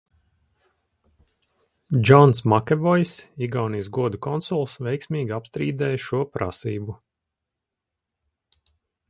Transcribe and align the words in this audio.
Džons 2.09 2.41
Makevojs, 2.53 3.11
Igaunijas 3.49 3.91
goda 3.99 4.21
konsuls, 4.29 4.75
veiksmīgi 4.89 5.37
apstrīdēja 5.41 6.01
šo 6.07 6.23
prasību. 6.39 6.99